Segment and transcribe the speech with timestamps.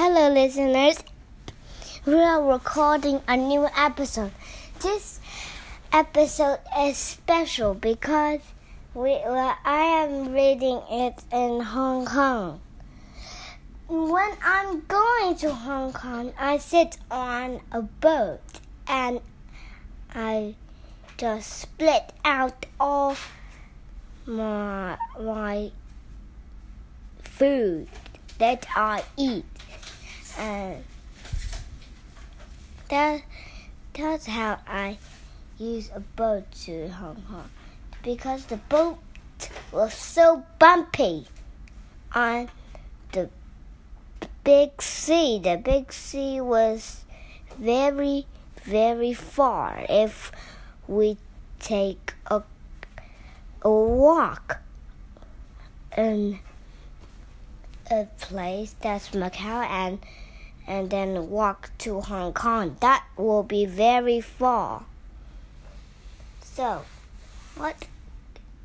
[0.00, 1.02] Hello, listeners.
[2.06, 4.30] We are recording a new episode.
[4.80, 5.18] This
[5.92, 8.38] episode is special because
[8.94, 12.60] we, well, I am reading it in Hong Kong.
[13.88, 19.20] When I'm going to Hong Kong, I sit on a boat and
[20.14, 20.54] I
[21.16, 23.16] just split out all
[24.26, 25.72] my my
[27.18, 27.88] food
[28.38, 29.44] that I eat,
[30.38, 30.84] and
[32.88, 33.22] that
[33.92, 34.98] that's how I
[35.58, 37.50] use a boat to Hong Kong
[38.02, 38.98] because the boat
[39.72, 41.26] was so bumpy
[42.14, 42.48] on
[43.12, 43.28] the
[44.44, 45.40] big sea.
[45.42, 47.04] The big sea was
[47.58, 48.26] very
[48.62, 50.30] very far if
[50.86, 51.16] we
[51.58, 52.42] take a
[53.62, 54.60] a walk
[55.96, 56.38] in
[57.90, 59.98] a place that's Macau and
[60.68, 62.76] and then walk to Hong Kong.
[62.80, 64.84] That will be very far.
[66.42, 66.84] So,
[67.56, 67.86] what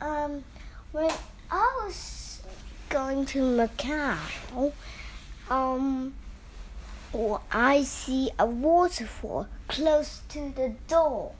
[0.00, 0.44] um
[0.92, 1.12] when
[1.50, 2.42] I was
[2.88, 4.72] going to Macau,
[5.48, 6.14] um
[7.52, 11.32] I see a waterfall close to the door.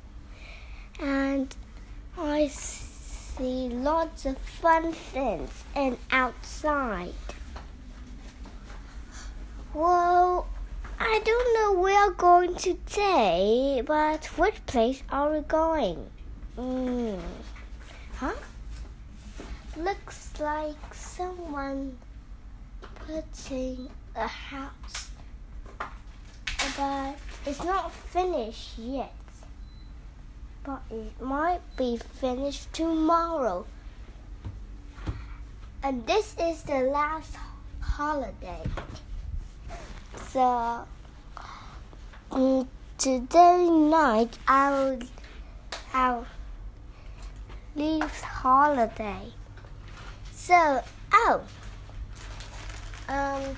[1.00, 1.54] And
[2.16, 7.14] I see lots of fun things and outside.
[9.74, 10.46] Well,
[11.00, 16.10] I don't know where we're going today, but which place are we going?
[16.56, 17.18] Mm.
[18.14, 18.34] Huh?
[19.76, 21.98] Looks like someone
[23.04, 25.10] putting a house,
[26.76, 29.12] but it's not finished yet.
[30.62, 33.66] But it might be finished tomorrow.
[35.82, 37.34] And this is the last
[37.80, 38.62] holiday.
[40.34, 40.84] So
[42.32, 42.68] um,
[42.98, 44.98] today night I'll
[45.92, 46.26] I'll
[47.76, 49.30] leave holiday.
[50.32, 50.82] So
[51.12, 51.40] oh
[53.08, 53.56] um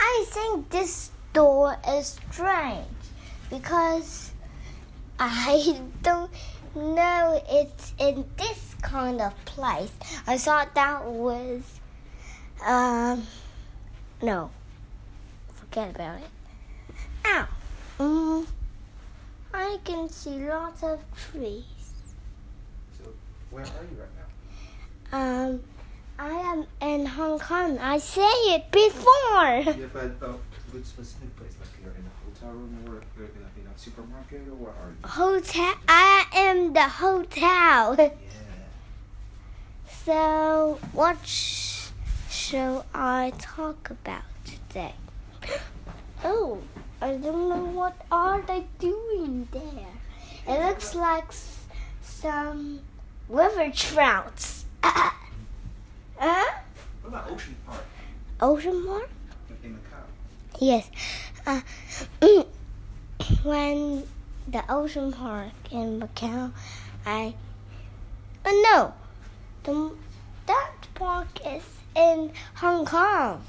[0.00, 2.88] I think this door is strange
[3.48, 4.32] because
[5.20, 6.32] I don't
[6.74, 9.92] know it's in this kind of place.
[10.26, 11.62] I thought that was
[12.66, 13.28] um
[14.20, 14.50] no
[15.70, 16.28] forget about it.
[17.26, 17.46] Ow.
[18.00, 18.46] Um,
[19.54, 21.64] I can see lots of trees.
[22.98, 23.10] So,
[23.50, 24.08] where are you right
[25.12, 25.46] now?
[25.46, 25.60] Um,
[26.18, 27.78] I am in Hong Kong.
[27.78, 28.22] I say
[28.54, 29.74] it before.
[29.78, 30.32] Yeah, but uh,
[30.72, 31.54] which specific place?
[31.60, 34.70] Like you're in a hotel room or you're in a, in a supermarket or where
[34.72, 35.08] are you?
[35.08, 35.74] Hotel.
[35.88, 37.96] I am the hotel.
[37.96, 38.08] Yeah.
[40.04, 41.88] So, what sh-
[42.28, 44.94] shall I talk about today?
[46.24, 46.58] Oh,
[47.00, 49.94] I don't know what are they doing there.
[50.46, 51.64] It looks like s-
[52.02, 52.80] some
[53.28, 54.64] river trouts.
[54.82, 55.10] Uh,
[56.20, 56.44] uh,
[57.02, 57.84] What about Ocean Park
[58.42, 59.08] ocean park?
[59.62, 60.04] in, Macau?
[60.58, 60.90] Yes.
[61.46, 61.60] Uh,
[63.42, 64.04] when
[64.48, 66.52] the ocean park in Macau,
[67.06, 67.34] I.
[68.44, 68.94] Oh no!
[69.64, 69.94] The,
[70.46, 71.62] that park is
[71.94, 73.42] in Hong Kong.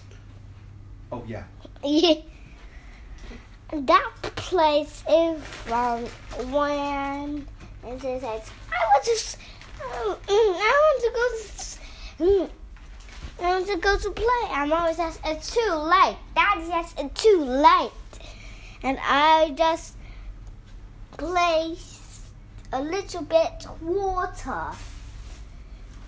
[1.11, 1.43] Oh yeah.
[1.83, 2.21] Yeah.
[3.73, 6.03] That place is from
[6.51, 7.47] when
[7.85, 9.37] it says I want to
[9.81, 12.49] um, mm, I want to go to mm,
[13.41, 14.49] I want to go to play.
[14.49, 16.17] I'm always says it's too late.
[16.35, 17.91] Daddy says it's too late,
[18.83, 19.95] and I just
[21.17, 22.23] place
[22.73, 24.71] a little bit water.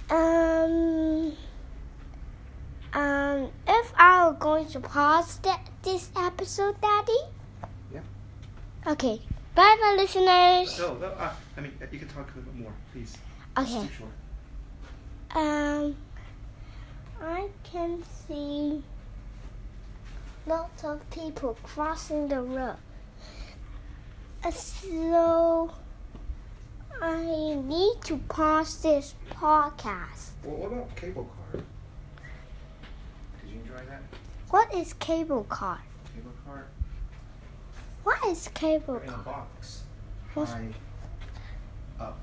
[0.09, 1.33] Um.
[2.93, 7.17] Um, if I were going to pause th- this episode, Daddy?
[8.85, 9.21] Okay.
[9.55, 10.77] Bye, bye, listeners.
[10.79, 11.07] No, no.
[11.07, 13.17] Uh, I mean, you can talk a little bit more, please.
[13.57, 13.77] Okay.
[13.77, 14.11] It's too short.
[15.35, 15.95] Um,
[17.21, 18.83] I can see
[20.45, 22.75] lots of people crossing the road.
[24.43, 25.71] Uh, So,
[27.01, 30.31] I need to pause this podcast.
[30.43, 31.61] Well, what about cable car?
[33.41, 34.01] Did you enjoy that?
[34.49, 34.93] What is?
[34.93, 35.79] Cable car?
[38.03, 39.03] What is cable car?
[39.03, 39.83] In a box,
[40.33, 40.67] What's high
[41.99, 42.17] up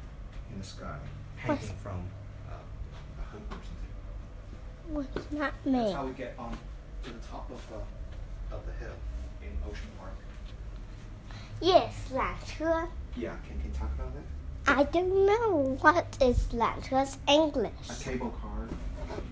[0.53, 0.99] in the sky,
[1.37, 2.03] hanging What's from
[2.49, 5.15] uh, a hoop or something.
[5.15, 5.85] What's that mean?
[5.85, 6.57] That's how we get on
[7.05, 8.95] to the top of, uh, of the hill
[9.43, 10.13] in Ocean Park.
[11.61, 12.89] Yes, Lantra.
[13.17, 14.79] Yeah, can, you talk about that?
[14.79, 15.79] I don't know.
[15.81, 17.73] What is Lantra's English?
[17.89, 18.69] A cable car.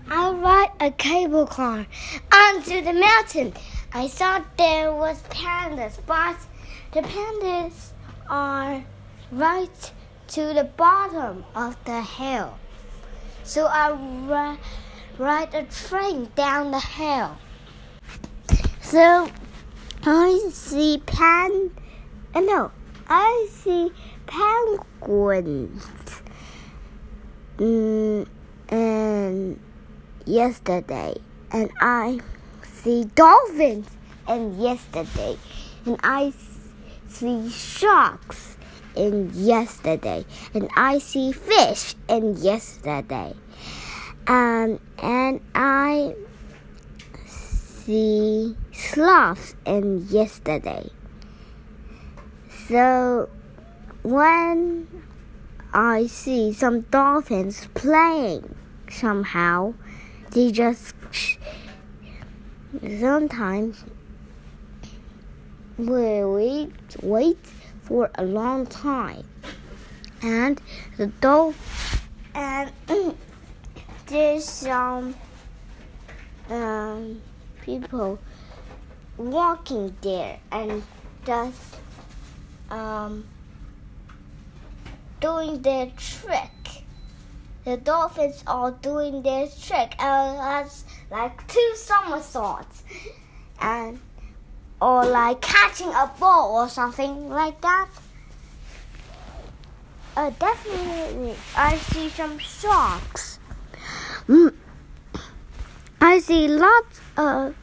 [0.09, 1.85] I'll ride a cable car
[2.33, 3.53] onto the mountain.
[3.91, 6.37] I thought there was pandas, but
[6.93, 7.91] the pandas
[8.29, 8.83] are
[9.31, 9.91] right
[10.29, 12.57] to the bottom of the hill.
[13.43, 14.59] So I ri-
[15.17, 17.37] ride a train down the hill.
[18.81, 19.29] So
[20.05, 21.71] I see pan.
[22.35, 22.71] uh, No,
[23.07, 23.91] I see
[24.27, 25.87] penguins.
[27.57, 28.27] Mm,
[28.69, 29.59] and
[30.25, 31.15] yesterday,
[31.51, 32.19] and I
[32.83, 33.87] see dolphins.
[34.27, 35.37] And yesterday,
[35.85, 36.33] and I
[37.07, 38.57] see sharks.
[38.95, 41.95] And yesterday, and I see fish.
[42.07, 43.33] And yesterday,
[44.27, 46.15] um, and I
[47.25, 49.55] see sloths.
[49.65, 50.89] And yesterday.
[52.67, 53.29] So
[54.03, 54.87] when
[55.73, 58.55] I see some dolphins playing
[58.91, 59.73] somehow,
[60.31, 60.93] they just
[62.99, 63.83] sometimes
[65.77, 66.71] we wait
[67.01, 67.45] wait
[67.83, 69.27] for a long time,
[70.21, 70.61] and
[70.97, 71.99] the dolphin
[72.35, 72.71] and
[74.07, 75.15] there's some
[76.49, 77.21] um,
[77.61, 78.19] people
[79.17, 80.81] walking there and
[81.25, 81.75] just
[82.69, 83.25] um,
[85.19, 86.85] doing their trick.
[87.69, 92.81] The dolphins are doing their trick, and that's like two somersaults,
[93.61, 93.99] and
[94.81, 97.89] or like catching a ball or something like that.
[100.17, 103.37] Uh, definitely, I see some sharks.
[104.27, 104.55] Mm.
[106.01, 107.53] I see lots of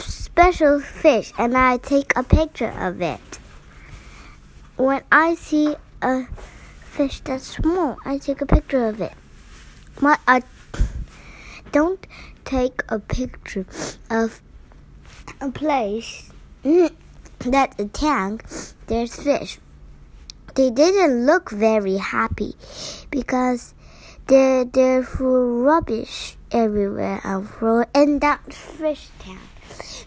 [0.00, 3.38] special fish, and I take a picture of it.
[4.76, 6.26] When I see a
[6.98, 9.12] fish that's small, I take a picture of it.
[10.02, 10.42] But I
[11.70, 12.04] don't
[12.44, 13.66] take a picture
[14.10, 14.42] of
[15.40, 16.32] a place
[17.38, 18.44] that's a tank.
[18.88, 19.60] There's fish.
[20.56, 22.56] They didn't look very happy
[23.12, 23.74] because
[24.26, 29.38] there there threw rubbish everywhere and throw in that fish tank.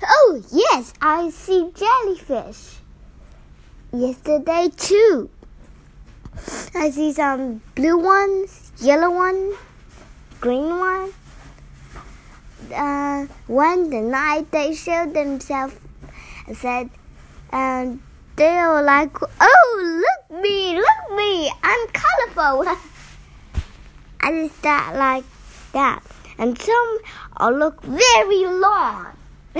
[0.03, 2.81] Oh yes, I see jellyfish.
[3.93, 5.29] Yesterday too.
[6.75, 9.53] I see some blue ones, yellow one,
[10.39, 11.13] green one.
[12.73, 15.75] Uh, one the night they showed themselves
[16.47, 16.89] and said,
[17.51, 18.01] um,
[18.37, 22.75] they were like, "Oh, look me, look me, I'm colorful."
[24.21, 25.25] I just thought like
[25.73, 26.01] that,
[26.37, 26.97] and some
[27.37, 29.07] are look very long,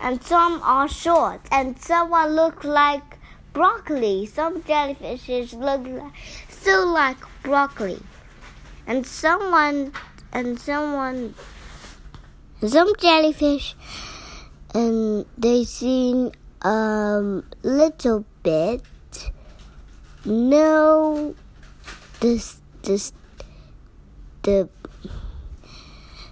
[0.00, 3.15] and some are short, and some are look like
[3.56, 4.26] broccoli.
[4.26, 6.12] Some jellyfishes look
[6.50, 7.98] so like broccoli,
[8.86, 9.92] and someone
[10.30, 11.34] and someone
[12.66, 13.74] some jellyfish
[14.74, 16.30] and they seem
[16.62, 18.82] um little bit
[20.26, 21.34] no
[22.20, 23.12] this this
[24.42, 24.68] the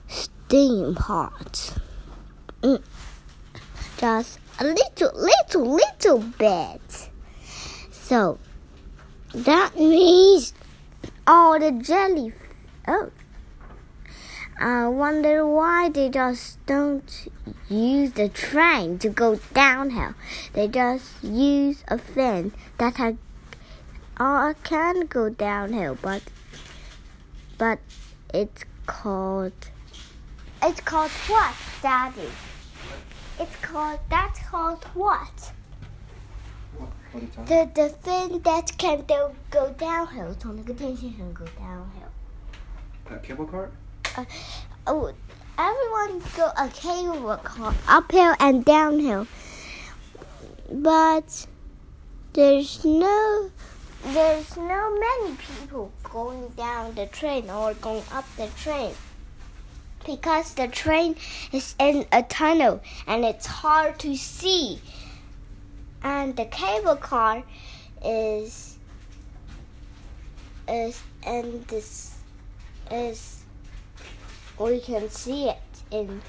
[0.09, 1.73] steam part
[2.63, 2.83] mm.
[3.97, 7.11] just a little little little bit
[8.05, 8.39] so
[9.35, 10.53] that means
[11.27, 12.35] all the jelly
[12.87, 13.11] oh
[14.61, 17.29] I wonder why they just don't
[17.69, 20.15] use the train to go downhill.
[20.53, 23.17] They just use a fin that I,
[24.17, 26.23] uh, can go downhill, but
[27.59, 27.81] but
[28.33, 29.53] it's called
[30.63, 32.31] it's called what, Daddy?
[33.41, 35.53] It's called that's called what?
[37.14, 40.34] What, what are you talking The the fin that can go go downhill.
[40.36, 42.10] 从那个电线上 go downhill.
[43.10, 43.70] A cable car?
[44.88, 45.14] oh,
[45.58, 49.28] everyone go a cable car uphill and downhill,
[50.72, 51.48] but
[52.34, 53.52] there's no
[54.04, 58.94] there's no many people going down the train or going up the train
[60.06, 61.16] because the train
[61.52, 64.80] is in a tunnel and it's hard to see,
[66.05, 67.43] and the cable car
[68.05, 68.79] is
[70.69, 72.17] is and this
[72.91, 73.43] is
[74.59, 75.59] we can see it
[75.91, 76.23] in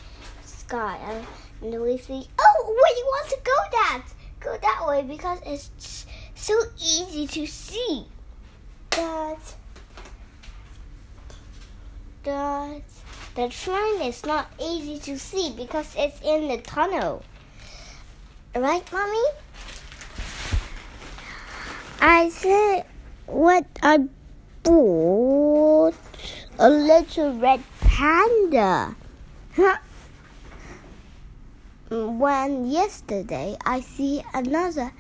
[0.44, 0.98] sky.
[1.03, 1.25] And,
[1.62, 4.03] we see oh we want to go that
[4.39, 6.05] go that way because it's
[6.36, 8.05] so easy to see.
[8.91, 9.39] That
[12.24, 12.82] that
[13.36, 17.24] the train is not easy to see because it's in the tunnel.
[18.55, 19.25] Right mommy
[22.05, 22.85] i said
[23.25, 23.97] what i
[24.65, 25.93] bought
[26.57, 28.95] a little red panda.
[29.55, 29.77] Huh?
[31.89, 34.91] when yesterday I see another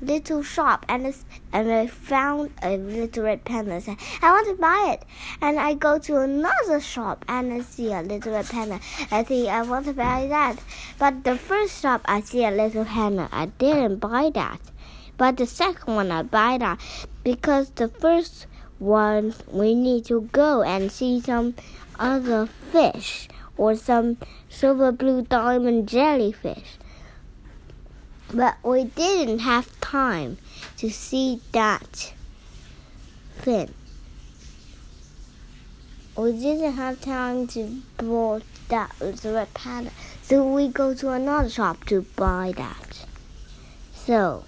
[0.00, 3.74] little shop and it's, and I found a little red panda.
[3.74, 5.04] I said, I want to buy it.
[5.42, 8.80] And I go to another shop and I see a little red panda.
[9.10, 10.56] I think I want to buy that.
[10.98, 13.28] But the first shop I see a little panda.
[13.32, 14.60] I didn't buy that.
[15.20, 16.80] But the second one I buy that
[17.22, 18.46] because the first
[18.78, 21.56] one we need to go and see some
[21.98, 24.16] other fish or some
[24.48, 26.78] silver blue diamond jellyfish
[28.32, 30.38] but we didn't have time
[30.78, 32.14] to see that
[33.32, 33.74] fin.
[36.16, 39.90] We didn't have time to buy that little red panda,
[40.22, 43.04] so we go to another shop to buy that.
[43.94, 44.44] So,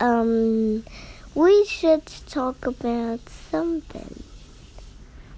[0.00, 0.84] um,
[1.34, 4.22] we should talk about something.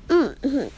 [0.09, 0.69] Mm-hmm.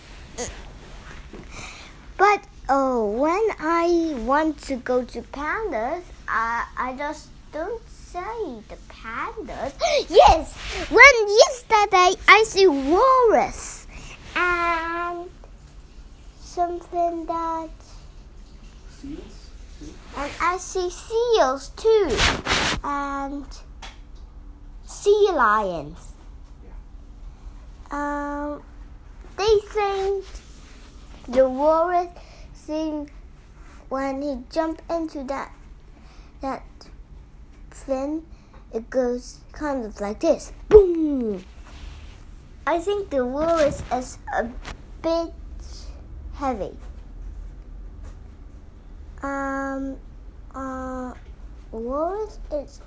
[2.17, 8.77] But oh, when I want to go to pandas, I, I just don't say the
[8.89, 9.73] pandas.
[10.11, 10.57] Yes,
[10.91, 13.87] when yesterday I see walrus
[14.37, 15.31] and
[16.41, 17.71] something that.
[19.01, 19.51] Seals?
[20.17, 22.09] And I see seals too,
[22.85, 23.47] and
[25.00, 26.12] sea lions.
[27.90, 28.62] Um,
[29.37, 30.25] they think
[31.26, 32.09] the walrus
[32.54, 33.11] think
[33.88, 35.52] when he jumped into that
[36.42, 36.62] that
[37.71, 38.26] fin,
[38.73, 40.52] it goes kind of like this.
[40.69, 41.45] Boom!
[42.66, 44.49] I think the walrus is a
[45.02, 45.33] bit
[46.35, 46.76] heavy.
[49.23, 49.97] Um,
[50.54, 51.14] uh,
[51.73, 52.80] walrus is,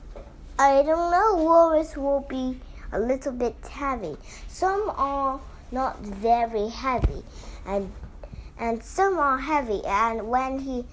[0.57, 2.59] I don't know, walrus will be
[2.91, 4.15] a little bit heavy.
[4.47, 5.39] Some are
[5.71, 7.23] not very heavy,
[7.65, 7.91] and
[8.59, 9.81] and some are heavy.
[9.83, 10.85] And when he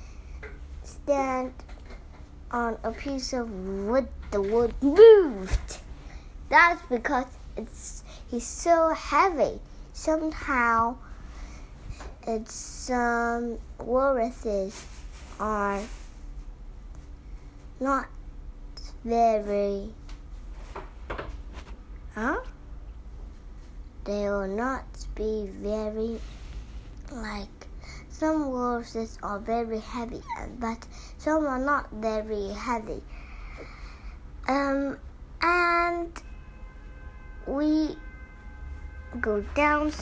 [0.83, 1.53] stand
[2.51, 5.79] on a piece of wood, the wood moved.
[6.49, 7.27] That's because
[7.57, 9.61] it's he's so heavy.
[9.93, 10.97] Somehow,
[12.27, 14.87] it's um, walruses
[15.39, 15.81] are
[17.79, 18.07] not
[19.05, 19.91] very.
[22.15, 22.41] Huh?
[24.05, 26.21] They will not be very
[27.13, 27.61] like
[28.21, 30.23] some walruses are very heavy,
[30.59, 33.03] but some are not very heavy.
[34.47, 34.99] Um,
[35.41, 36.13] and
[37.47, 37.97] we
[39.21, 39.93] go down.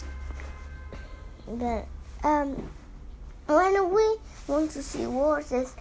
[1.47, 1.85] The
[2.25, 2.71] um,
[3.47, 4.17] when we
[4.49, 5.77] want to see walruses,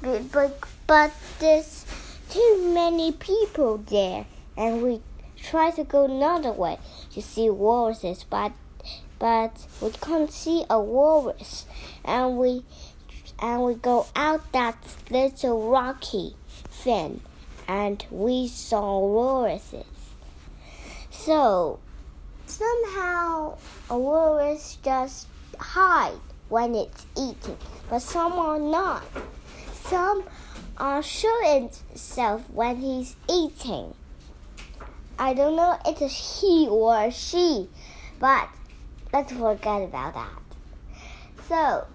[0.00, 1.84] but but there's
[2.32, 4.24] too many people there,
[4.56, 5.02] and we
[5.36, 6.78] try to go another way
[7.12, 8.52] to see walruses, but
[9.18, 11.66] but we can't see a walrus,
[12.04, 12.64] and we
[13.38, 14.78] and we go out that
[15.10, 16.34] little rocky
[16.70, 17.20] fin,
[17.68, 19.84] and we saw walruses.
[21.10, 21.80] So
[22.46, 23.58] somehow
[23.90, 25.26] a walrus just
[25.58, 27.58] hide when it's eating,
[27.90, 29.04] but some are not.
[29.84, 30.24] Some
[30.76, 33.94] are showing itself when he's eating.
[35.18, 37.68] I don't know if it's he or she,
[38.18, 38.48] but
[39.12, 40.42] let's forget about that.
[41.48, 41.86] So,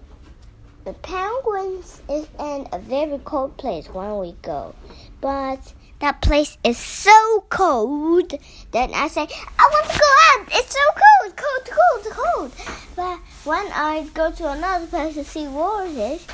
[0.84, 4.74] the penguins is in a very cold place when we go,
[5.20, 8.32] but that place is so cold.
[8.70, 9.22] Then I say,
[9.58, 10.48] I want to go out.
[10.52, 12.52] It's so cold, cold, cold, cold.
[12.94, 16.26] But when I go to another place to see walruses,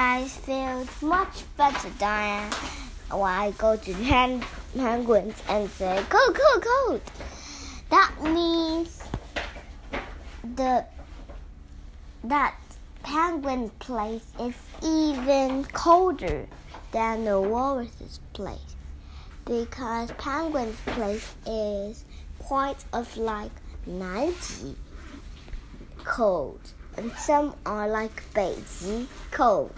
[0.00, 2.52] I feel much better than
[3.10, 4.44] when I go to pen-
[4.76, 7.00] penguins and say, cold, cold, cold.
[7.90, 9.02] That means
[10.54, 10.84] the
[12.22, 12.54] that
[13.02, 16.46] penguin place is even colder
[16.92, 18.76] than the walrus's place
[19.44, 22.04] because penguin's place is
[22.38, 23.50] quite of like
[23.84, 24.76] 90
[26.04, 26.60] cold
[26.98, 29.70] and some are like Beijing cold.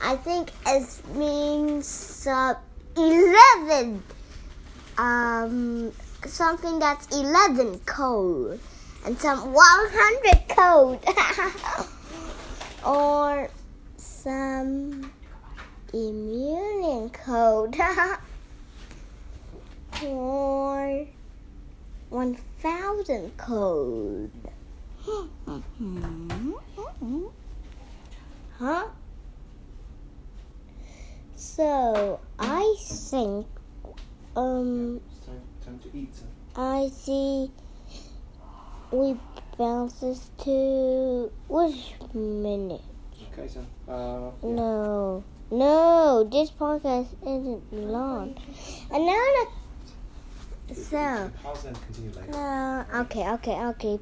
[0.00, 2.54] I think it means uh,
[2.96, 4.02] 11
[4.96, 5.92] um
[6.26, 8.60] something that's 11 cold
[9.04, 11.00] and some 100 code
[12.86, 13.50] or
[13.96, 15.12] some
[15.92, 17.76] immune code
[20.04, 21.06] or
[22.10, 24.30] 1000 code.
[28.58, 28.86] huh?
[31.36, 33.46] So I think
[34.36, 36.14] um It's time, time to eat.
[36.14, 36.28] Son.
[36.56, 37.50] I see
[38.90, 39.16] we
[39.58, 42.80] bounces to which minute?
[43.32, 43.66] Okay, son.
[43.88, 44.48] Uh, yeah.
[44.54, 45.24] No.
[45.50, 48.34] No, this podcast isn't long.
[48.92, 49.24] And now,
[50.68, 52.32] the- so Pause and continue later.
[52.32, 52.84] no.
[53.00, 53.98] Okay, okay, okay.